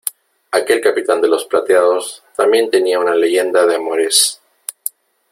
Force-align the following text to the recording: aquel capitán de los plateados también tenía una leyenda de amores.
aquel 0.59 0.81
capitán 0.81 1.21
de 1.21 1.27
los 1.27 1.45
plateados 1.45 2.23
también 2.35 2.71
tenía 2.71 2.97
una 2.99 3.13
leyenda 3.13 3.67
de 3.67 3.75
amores. 3.75 4.41